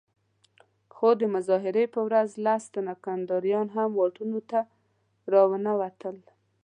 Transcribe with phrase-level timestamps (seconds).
[0.93, 4.59] خو د مظاهرې په ورځ لس تنه کنداريان هم واټونو ته
[5.33, 6.17] راونه وتل.